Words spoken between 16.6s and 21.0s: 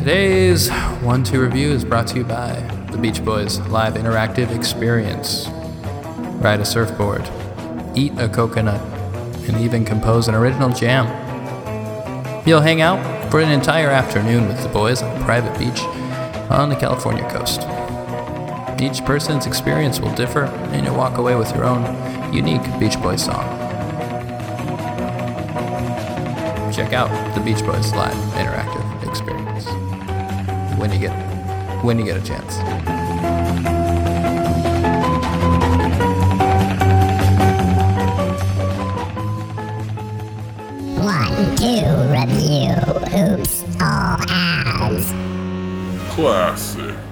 the California coast. Each person's experience will differ, and you'll